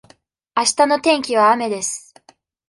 [0.55, 2.15] あしたの天気は雨です。